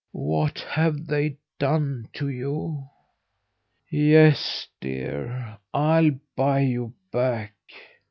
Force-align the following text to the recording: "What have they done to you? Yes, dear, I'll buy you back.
"What 0.13 0.57
have 0.61 1.05
they 1.05 1.37
done 1.59 2.09
to 2.13 2.27
you? 2.27 2.87
Yes, 3.91 4.67
dear, 4.79 5.59
I'll 5.75 6.17
buy 6.35 6.61
you 6.61 6.95
back. 7.11 7.53